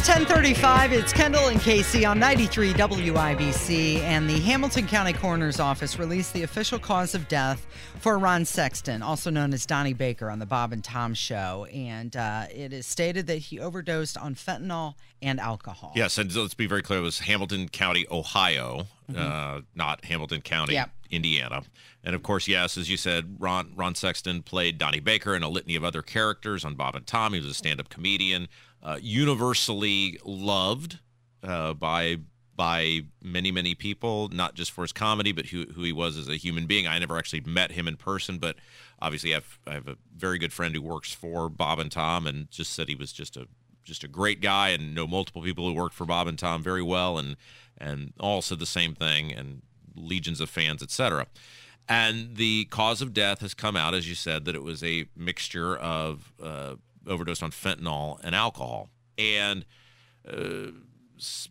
[0.00, 0.92] is 1035.
[0.92, 4.00] It's Kendall and Casey on 93 WIBC.
[4.00, 7.66] And the Hamilton County Coroner's Office released the official cause of death
[7.98, 11.66] for Ron Sexton, also known as Donnie Baker on the Bob and Tom show.
[11.72, 15.92] And uh, it is stated that he overdosed on fentanyl and alcohol.
[15.96, 17.00] Yes, and let's be very clear.
[17.00, 18.86] It was Hamilton County, Ohio,
[19.16, 20.90] uh, not Hamilton County, Yep.
[21.10, 21.62] Indiana.
[22.04, 25.48] And of course, yes, as you said, Ron Ron Sexton played Donnie Baker and a
[25.48, 27.32] litany of other characters on Bob and Tom.
[27.32, 28.48] He was a stand-up comedian,
[28.82, 30.98] uh, universally loved
[31.42, 32.18] uh, by
[32.54, 36.28] by many many people, not just for his comedy, but who who he was as
[36.28, 36.86] a human being.
[36.86, 38.56] I never actually met him in person, but
[39.00, 42.26] obviously I have I have a very good friend who works for Bob and Tom,
[42.26, 43.46] and just said he was just a
[43.84, 46.82] just a great guy, and know multiple people who worked for Bob and Tom very
[46.82, 47.36] well, and
[47.78, 49.62] and all said the same thing, and
[49.94, 51.26] legions of fans, etc.
[51.88, 55.06] And the cause of death has come out, as you said, that it was a
[55.16, 56.74] mixture of uh,
[57.08, 58.88] overdose on fentanyl and alcohol.
[59.16, 59.64] And
[60.26, 60.72] uh,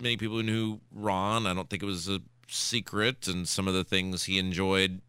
[0.00, 1.46] many people knew Ron.
[1.46, 5.00] I don't think it was a secret, and some of the things he enjoyed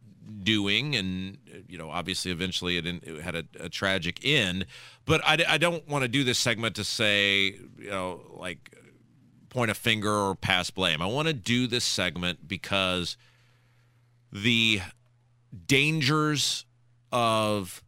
[0.43, 1.37] doing, and
[1.67, 4.65] you know, obviously, eventually, it, it had a, a tragic end.
[5.05, 8.75] But I, I don't want to do this segment to say, you know, like
[9.49, 11.01] point a finger or pass blame.
[11.01, 13.17] I want to do this segment because
[14.31, 14.81] the
[15.65, 16.65] dangers
[17.11, 17.83] of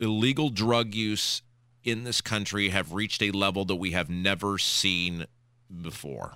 [0.00, 1.42] illegal drug use
[1.84, 5.26] in this country have reached a level that we have never seen
[5.82, 6.34] before.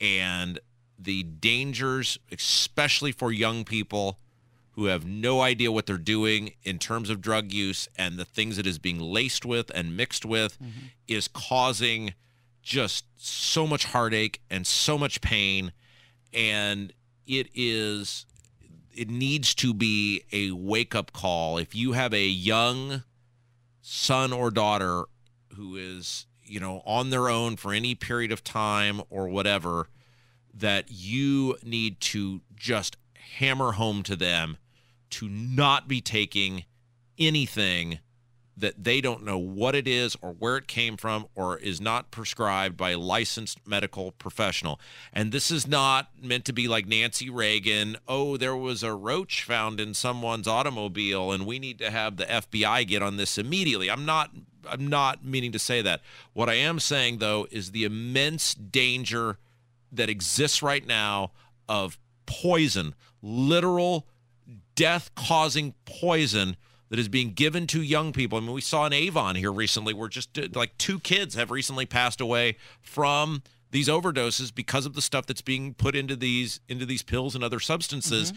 [0.00, 0.58] And
[0.98, 4.18] the dangers, especially for young people
[4.72, 8.58] who have no idea what they're doing in terms of drug use and the things
[8.58, 10.86] it is being laced with and mixed with, mm-hmm.
[11.08, 12.14] is causing
[12.62, 15.72] just so much heartache and so much pain.
[16.32, 16.92] And
[17.26, 18.26] it is
[18.94, 21.58] it needs to be a wake up call.
[21.58, 23.04] If you have a young
[23.80, 25.04] son or daughter
[25.56, 29.88] who is, you know, on their own for any period of time or whatever,
[30.52, 32.96] that you need to just
[33.36, 34.56] hammer home to them
[35.10, 36.64] to not be taking
[37.18, 37.98] anything
[38.60, 42.10] that they don't know what it is or where it came from or is not
[42.10, 44.80] prescribed by a licensed medical professional.
[45.12, 49.42] And this is not meant to be like Nancy Reagan, oh, there was a roach
[49.42, 53.90] found in someone's automobile and we need to have the FBI get on this immediately.
[53.90, 54.30] I'm not
[54.68, 56.02] I'm not meaning to say that.
[56.34, 59.38] What I am saying though is the immense danger
[59.90, 61.32] that exists right now
[61.68, 64.06] of poison, literal
[64.74, 66.56] death causing poison
[66.90, 68.36] that is being given to young people.
[68.36, 71.50] I mean, we saw in Avon here recently where just uh, like two kids have
[71.50, 76.60] recently passed away from these overdoses because of the stuff that's being put into these
[76.68, 78.32] into these pills and other substances.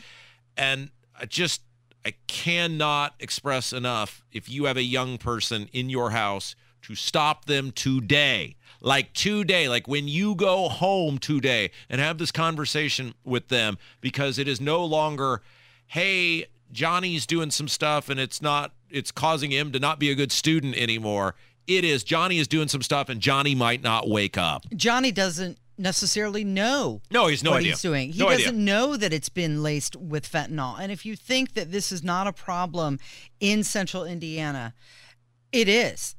[0.56, 1.64] And I just
[2.06, 7.46] I cannot express enough if you have a young person in your house to stop
[7.46, 8.56] them today.
[8.82, 14.38] Like today, like when you go home today and have this conversation with them because
[14.38, 15.42] it is no longer,
[15.88, 20.16] hey, Johnny's doing some stuff and it's not it's causing him to not be a
[20.16, 21.36] good student anymore.
[21.68, 24.66] It is Johnny is doing some stuff and Johnny might not wake up.
[24.76, 27.72] Johnny doesn't necessarily know No, he's no what idea.
[27.72, 28.12] he's doing.
[28.12, 30.80] He No doesn't know that it's been laced with fentanyl.
[30.80, 33.00] And if you think that this is not a problem
[33.40, 34.74] in central Indiana,
[35.52, 36.16] it is.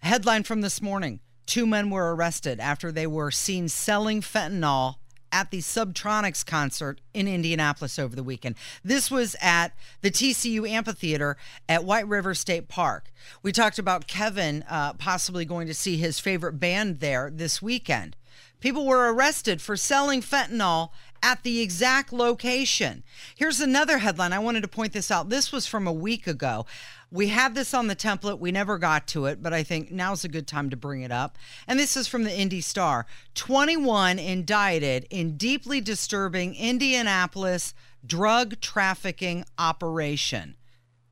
[0.00, 4.96] Headline from this morning Two men were arrested after they were seen selling fentanyl
[5.32, 8.56] at the Subtronics concert in Indianapolis over the weekend.
[8.84, 11.36] This was at the TCU Amphitheater
[11.68, 13.10] at White River State Park.
[13.42, 18.16] We talked about Kevin uh, possibly going to see his favorite band there this weekend.
[18.60, 20.90] People were arrested for selling fentanyl
[21.22, 23.02] at the exact location.
[23.34, 24.32] Here's another headline.
[24.32, 25.28] I wanted to point this out.
[25.28, 26.66] This was from a week ago.
[27.12, 28.38] We had this on the template.
[28.38, 31.10] We never got to it, but I think now's a good time to bring it
[31.10, 31.36] up.
[31.66, 37.74] And this is from the Indy Star 21 indicted in deeply disturbing Indianapolis
[38.06, 40.56] drug trafficking operation.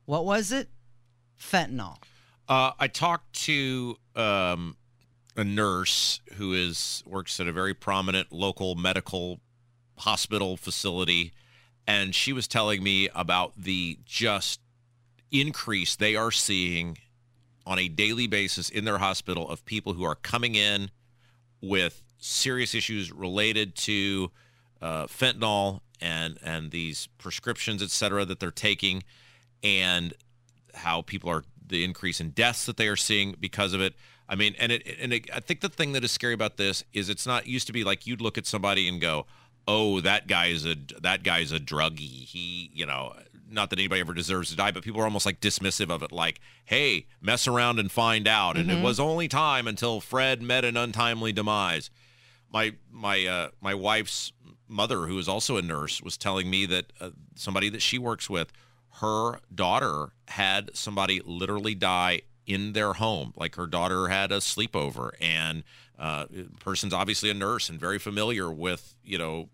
[0.05, 0.69] What was it?
[1.39, 1.97] Fentanyl.
[2.47, 4.75] Uh, I talked to um,
[5.35, 9.39] a nurse who is works at a very prominent local medical
[9.99, 11.31] hospital facility,
[11.87, 14.59] and she was telling me about the just
[15.31, 16.97] increase they are seeing
[17.65, 20.89] on a daily basis in their hospital of people who are coming in
[21.61, 24.31] with serious issues related to
[24.81, 29.03] uh, fentanyl and and these prescriptions, et cetera, that they're taking,
[29.61, 30.13] and
[30.73, 33.93] how people are the increase in deaths that they are seeing because of it.
[34.27, 36.83] I mean, and it and it, I think the thing that is scary about this
[36.93, 39.25] is it's not used to be like you'd look at somebody and go,
[39.69, 43.13] "Oh, that guy is a that guy's a druggie." He, you know,
[43.49, 46.11] not that anybody ever deserves to die, but people are almost like dismissive of it,
[46.11, 48.79] like, "Hey, mess around and find out." And Mm-hmm.
[48.79, 51.89] it was only time until Fred met an untimely demise.
[52.51, 54.31] My my uh, my wife's
[54.67, 58.29] mother, who is also a nurse, was telling me that uh, somebody that she works
[58.29, 58.51] with,
[59.01, 63.33] her daughter had somebody literally die in their home.
[63.35, 65.63] Like her daughter had a sleepover, and
[65.97, 66.25] uh,
[66.59, 69.49] person's obviously a nurse and very familiar with you know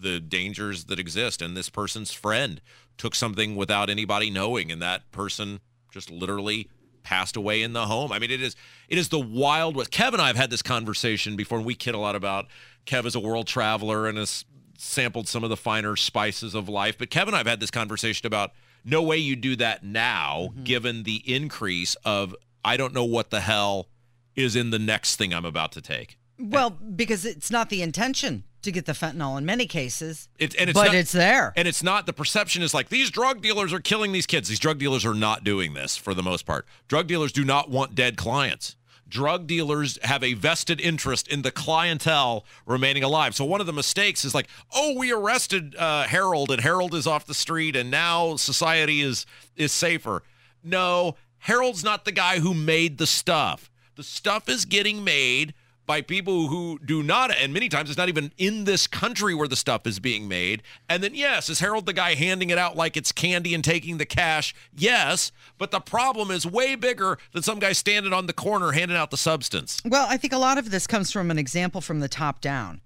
[0.00, 1.42] the dangers that exist.
[1.42, 2.60] And this person's friend
[2.96, 5.60] took something without anybody knowing, and that person
[5.90, 6.68] just literally
[7.02, 8.12] passed away in the home.
[8.12, 8.54] I mean, it is
[8.88, 9.90] it is the wild west.
[9.90, 12.46] Kev and I have had this conversation before, and we kid a lot about
[12.86, 14.44] Kev is a world traveler and has
[14.76, 16.98] sampled some of the finer spices of life.
[16.98, 18.52] But Kev and I have had this conversation about
[18.84, 20.64] no way you do that now, mm-hmm.
[20.64, 22.34] given the increase of
[22.64, 23.88] I don't know what the hell
[24.36, 26.18] is in the next thing I'm about to take.
[26.38, 30.70] Well, because it's not the intention to get the fentanyl in many cases, It's and
[30.70, 31.52] it's but not, it's there.
[31.56, 34.48] And it's not the perception is like these drug dealers are killing these kids.
[34.48, 36.66] These drug dealers are not doing this for the most part.
[36.88, 38.76] Drug dealers do not want dead clients.
[39.08, 43.34] Drug dealers have a vested interest in the clientele remaining alive.
[43.34, 47.06] So one of the mistakes is like, oh, we arrested uh, Harold and Harold is
[47.06, 49.24] off the street and now society is
[49.56, 50.22] is safer.
[50.62, 53.70] No, Harold's not the guy who made the stuff.
[53.96, 55.54] The stuff is getting made
[55.88, 59.48] by people who do not, and many times it's not even in this country where
[59.48, 60.62] the stuff is being made.
[60.86, 63.96] And then, yes, is Harold the guy handing it out like it's candy and taking
[63.96, 64.54] the cash?
[64.76, 68.98] Yes, but the problem is way bigger than some guy standing on the corner handing
[68.98, 69.80] out the substance.
[69.82, 72.82] Well, I think a lot of this comes from an example from the top down.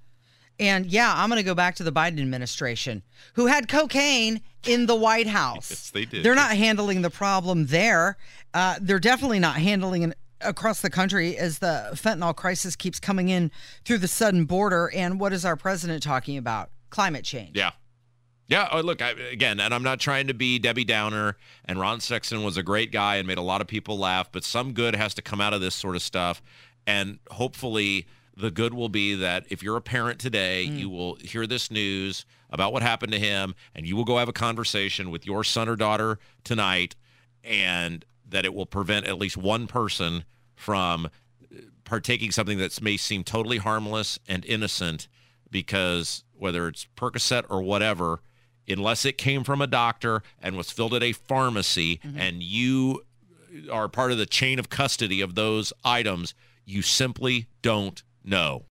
[0.60, 3.02] And yeah, I'm going to go back to the Biden administration,
[3.34, 5.70] who had cocaine in the White House.
[5.70, 6.24] Yes, they did.
[6.24, 8.16] They're not handling the problem there.
[8.54, 13.28] Uh, they're definitely not handling it across the country as the fentanyl crisis keeps coming
[13.28, 13.50] in
[13.84, 14.90] through the southern border.
[14.94, 16.70] And what is our president talking about?
[16.90, 17.56] Climate change.
[17.56, 17.72] Yeah.
[18.48, 18.68] Yeah.
[18.70, 22.42] Oh, look, I, again, and I'm not trying to be Debbie Downer, and Ron Sexton
[22.42, 25.14] was a great guy and made a lot of people laugh, but some good has
[25.14, 26.42] to come out of this sort of stuff.
[26.86, 28.06] And hopefully,
[28.36, 30.78] the good will be that if you're a parent today, mm.
[30.78, 34.28] you will hear this news about what happened to him, and you will go have
[34.28, 36.94] a conversation with your son or daughter tonight,
[37.42, 40.24] and that it will prevent at least one person
[40.54, 45.08] from uh, partaking something that may seem totally harmless and innocent
[45.50, 48.20] because whether it's Percocet or whatever,
[48.68, 52.18] unless it came from a doctor and was filled at a pharmacy mm-hmm.
[52.18, 53.04] and you
[53.70, 56.34] are part of the chain of custody of those items,
[56.64, 58.64] you simply don't know.